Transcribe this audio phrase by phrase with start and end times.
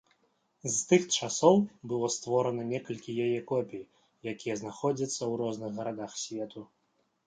[0.75, 1.59] З тых часоў
[1.91, 3.83] было створана некалькі яе копій,
[4.35, 6.71] якія знаходзяцца ў розных гарадах свету.